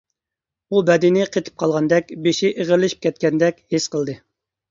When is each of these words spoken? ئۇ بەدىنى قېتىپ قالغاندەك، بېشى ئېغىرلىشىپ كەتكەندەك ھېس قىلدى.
ئۇ 0.69 0.79
بەدىنى 0.87 1.25
قېتىپ 1.35 1.59
قالغاندەك، 1.63 2.09
بېشى 2.27 2.51
ئېغىرلىشىپ 2.63 3.05
كەتكەندەك 3.05 3.59
ھېس 3.75 3.87
قىلدى. 3.97 4.19